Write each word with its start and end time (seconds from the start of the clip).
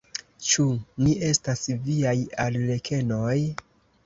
Ĉu 0.51 0.63
ni 1.01 1.13
estas 1.31 1.61
viaj 1.83 2.15
arlekenoj? 2.47 3.37